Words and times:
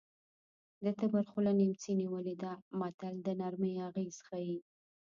د 0.83 0.85
تبر 0.99 1.23
خوله 1.31 1.51
نیمڅي 1.59 1.91
نیولې 2.01 2.35
ده 2.43 2.53
متل 2.79 3.13
د 3.25 3.27
نرمۍ 3.39 3.73
اغېز 3.87 4.15
ښيي 4.27 4.57